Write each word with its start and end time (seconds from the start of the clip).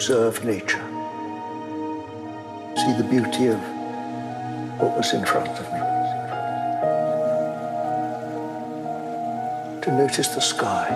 observe 0.00 0.42
nature, 0.46 0.80
see 2.74 2.92
the 2.96 3.06
beauty 3.10 3.48
of 3.48 3.60
what 4.80 4.96
was 4.96 5.12
in 5.12 5.22
front 5.26 5.46
of 5.46 5.66
me, 5.74 5.80
to 9.82 9.90
notice 9.92 10.28
the 10.28 10.40
sky. 10.40 10.88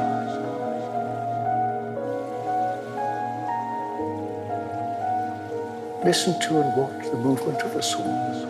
Listen 6.03 6.41
to 6.41 6.61
and 6.63 6.75
watch 6.75 7.05
the 7.11 7.19
movement 7.19 7.61
of 7.61 7.75
the 7.75 7.83
swans. 7.83 8.47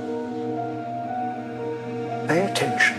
Pay 2.29 2.45
attention 2.49 2.94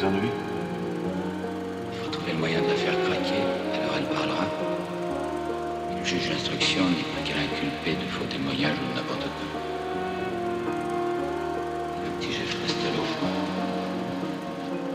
ennuis 0.00 0.32
Il 1.92 1.98
faut 1.98 2.10
trouver 2.10 2.32
le 2.32 2.38
moyen 2.38 2.60
de 2.62 2.68
la 2.68 2.74
faire 2.74 2.94
craquer, 3.04 3.42
alors 3.74 3.94
elle 3.98 4.16
parlera. 4.16 4.46
Le 5.98 6.04
juge 6.04 6.30
d'instruction 6.30 6.82
n'est 6.88 7.08
pas 7.14 7.22
qu'à 7.24 7.34
l'inculper 7.36 7.92
de 8.02 8.08
faux 8.10 8.24
témoignages 8.24 8.78
ou 8.78 8.92
de 8.92 8.96
n'importe 8.96 9.28
quoi. 9.36 9.60
Le 12.04 12.10
petit 12.18 12.32
Jeff 12.32 12.56
Costello, 12.62 13.04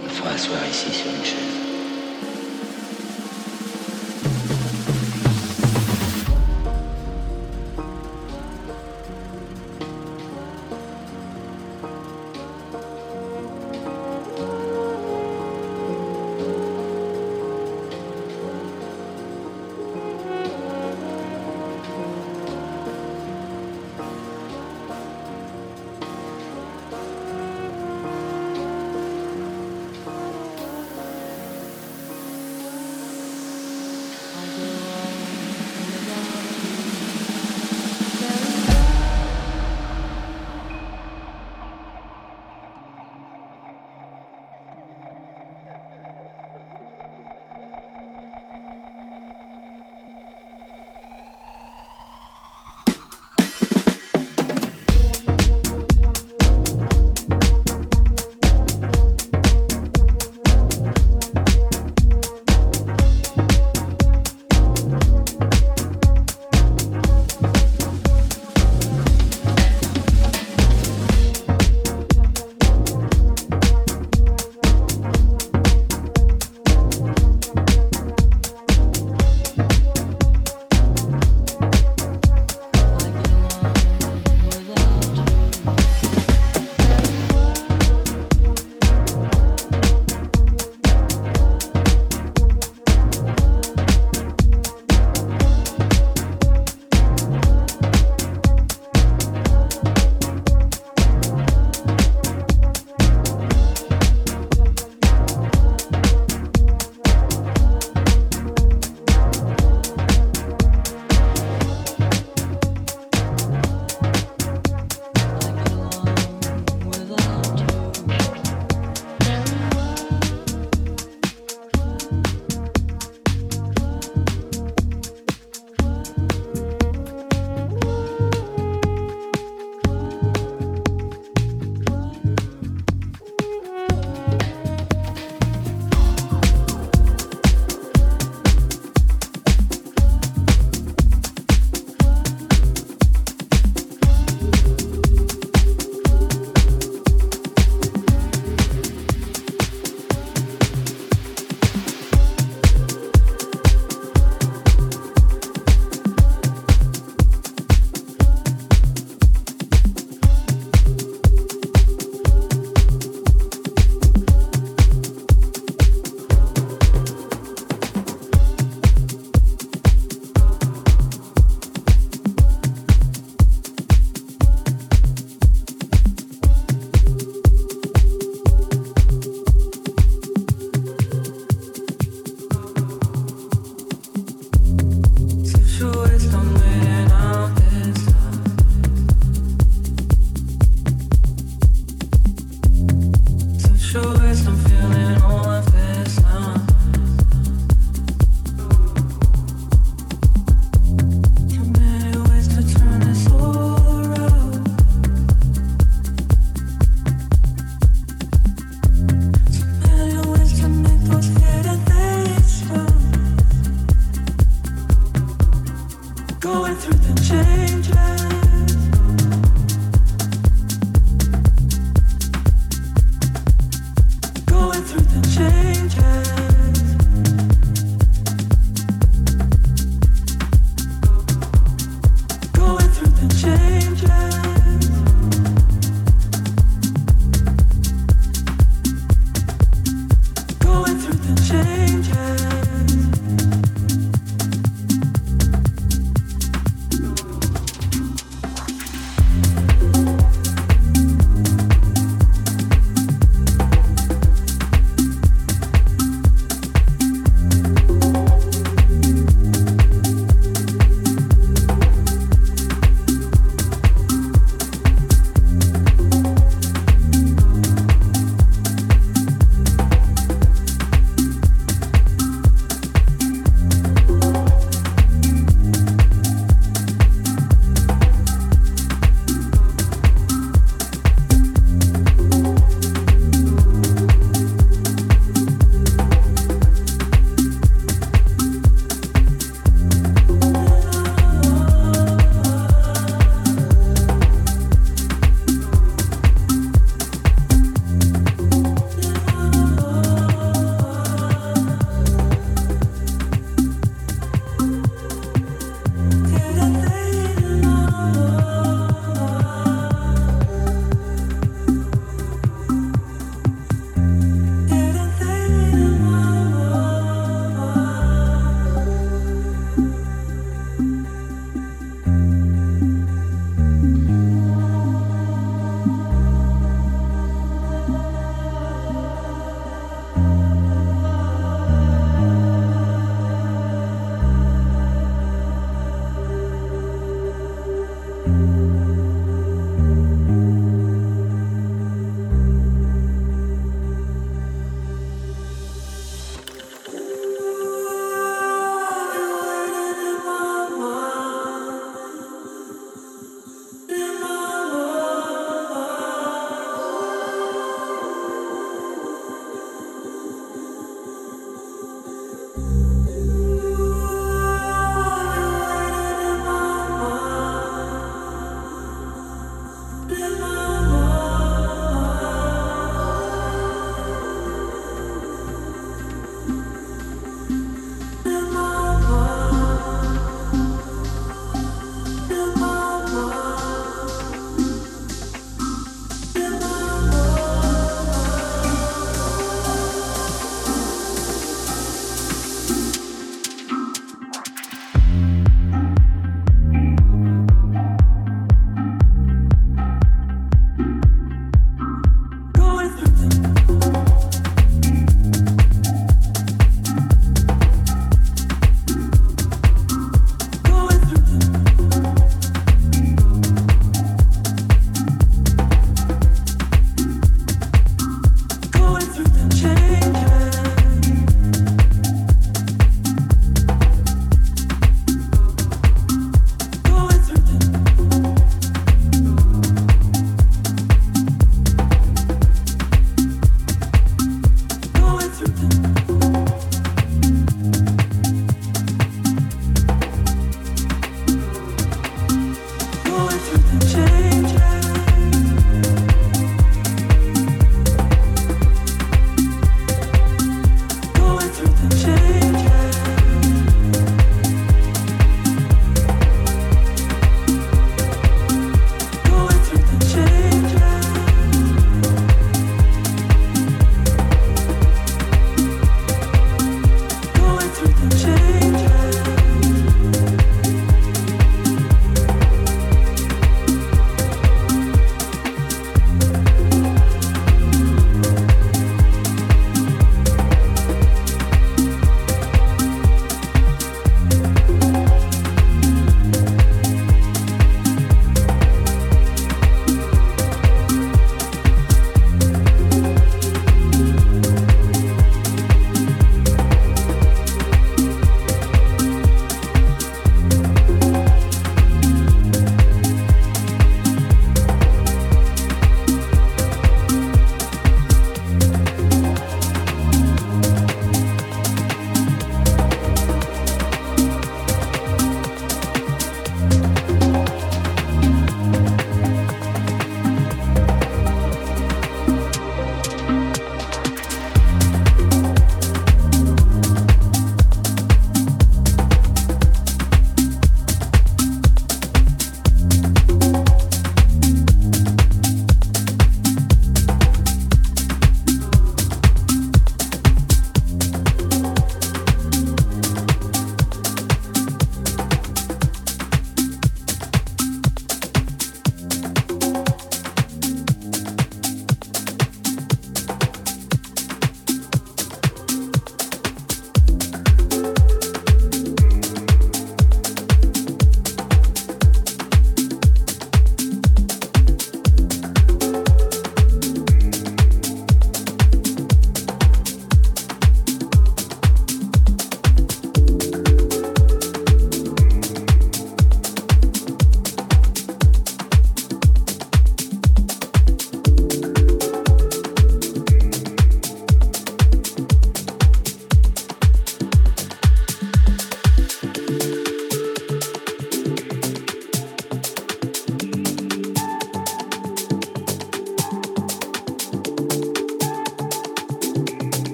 on 0.00 0.04
le 0.04 0.10
fera 0.10 0.30
asseoir 0.30 0.66
ici 0.70 0.90
sur 0.92 1.10
une 1.10 1.24
chaise. 1.24 1.37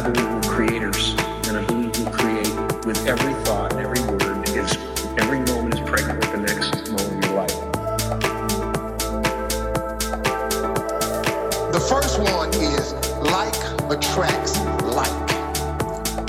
I 0.00 0.08
believe 0.08 0.32
we're 0.32 0.40
creators, 0.50 1.10
and 1.46 1.58
I 1.58 1.64
believe 1.66 1.94
we 1.98 2.10
create 2.10 2.48
with 2.86 3.06
every 3.06 3.34
thought, 3.44 3.74
and 3.74 3.82
every 3.82 4.00
word 4.00 4.48
is 4.48 4.78
every 5.18 5.40
moment 5.40 5.74
is 5.74 5.80
pregnant 5.80 6.20
with 6.20 6.32
the 6.32 6.38
next 6.38 6.90
moment 6.90 7.22
of 7.22 7.30
your 7.30 7.36
life. 7.36 7.54
The 11.70 11.80
first 11.86 12.18
one 12.18 12.48
is 12.54 12.94
like 13.20 13.54
attracts 13.92 14.58
like. 14.88 15.12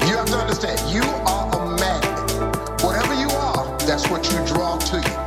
You 0.02 0.18
have 0.18 0.26
to 0.26 0.38
understand, 0.38 0.78
you 0.94 1.04
are 1.26 1.48
a 1.56 1.80
magnet. 1.80 2.84
Whatever 2.84 3.14
you 3.14 3.30
are, 3.30 3.66
that's 3.88 4.10
what 4.10 4.30
you 4.34 4.46
draw 4.46 4.80
to 4.80 4.98
you. 4.98 5.18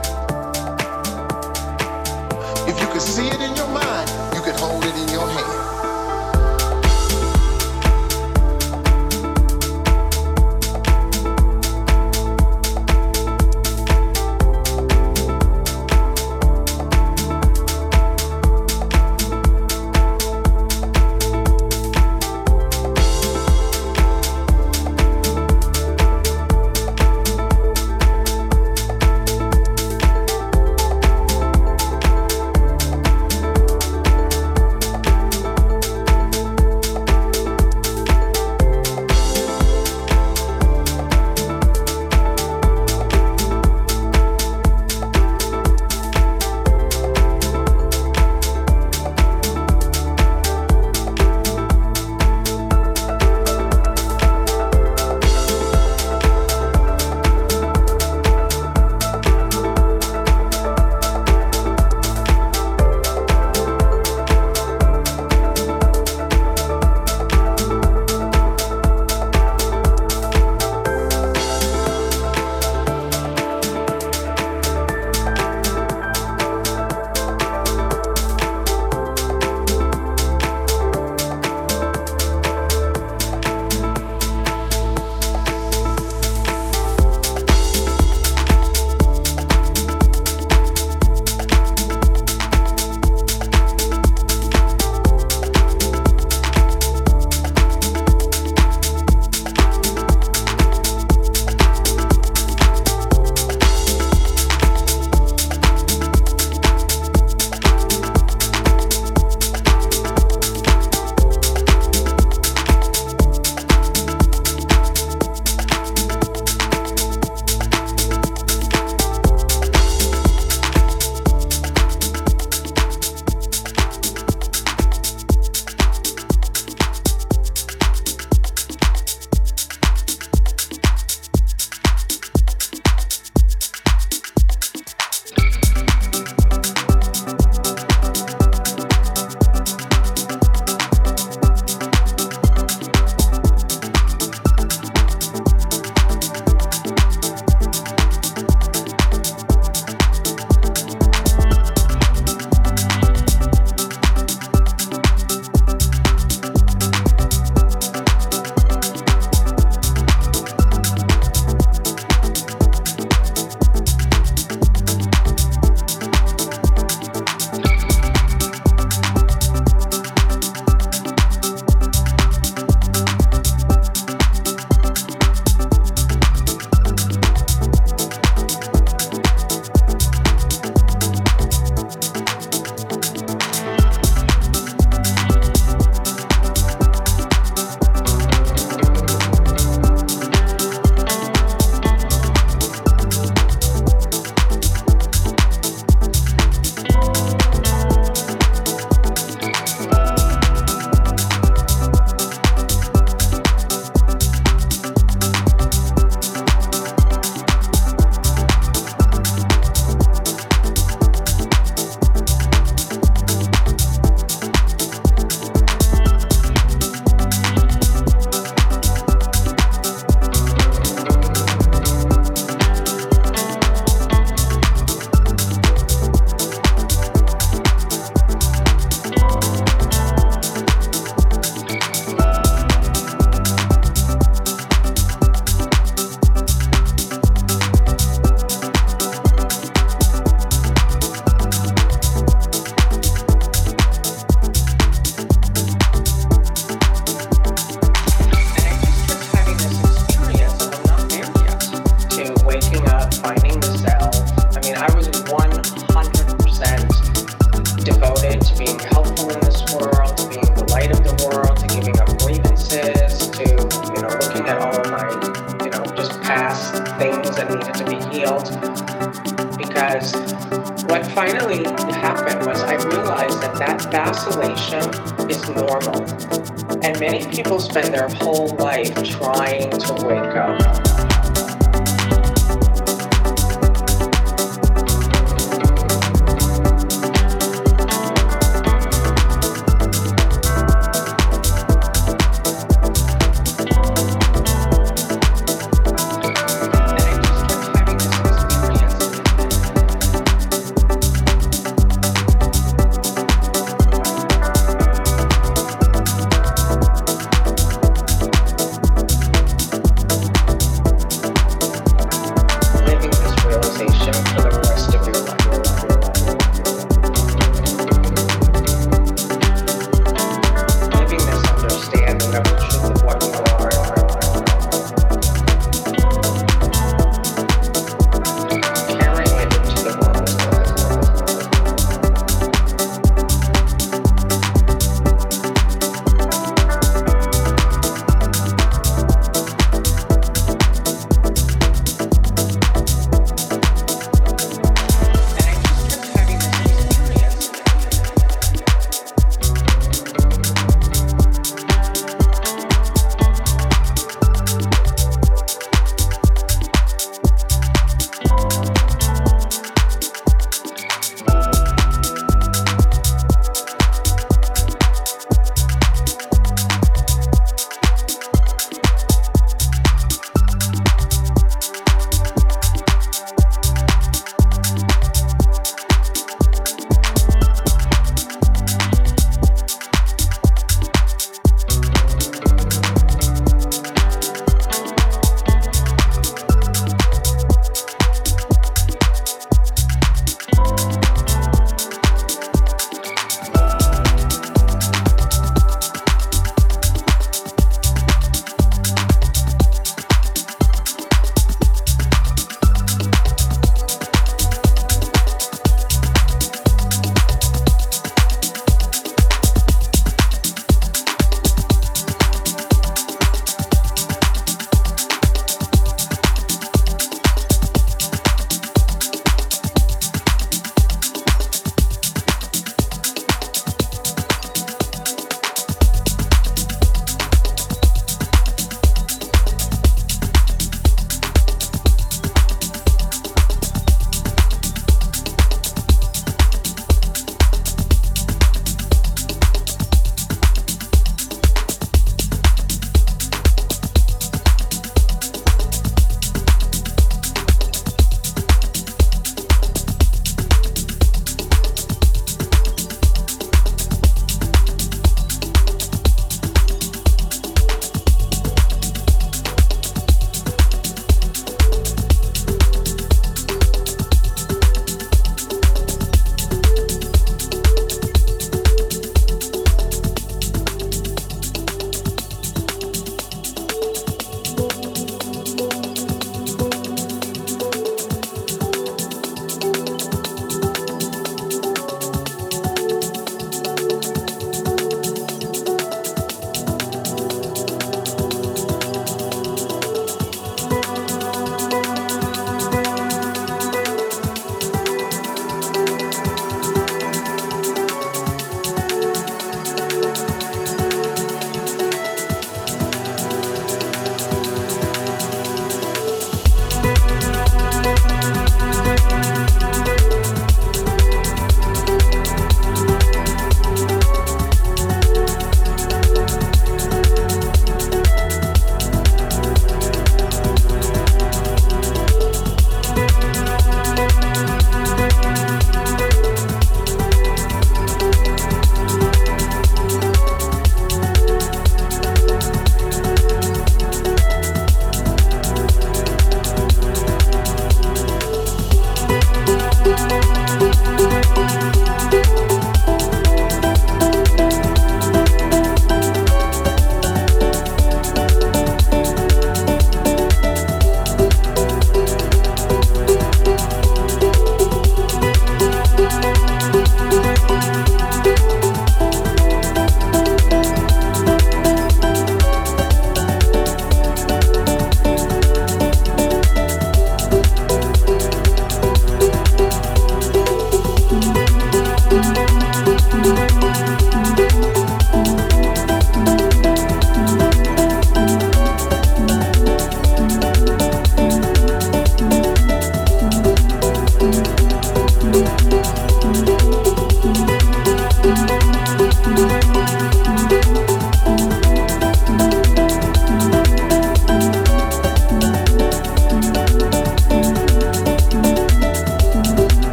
If 2.68 2.78
you 2.78 2.88
can 2.88 3.00
see 3.00 3.26
it 3.26 3.40
in 3.40 3.56
your 3.56 3.68
mind, 3.68 4.10
you 4.34 4.42
can 4.42 4.54
hold 4.58 4.84
it 4.84 4.94
in 4.96 5.08
your 5.08 5.26
hand. 5.30 5.63